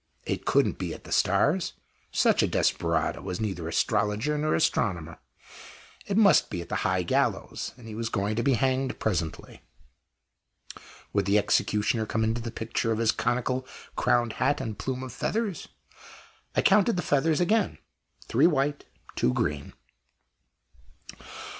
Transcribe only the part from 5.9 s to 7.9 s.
It must be at the high gallows, and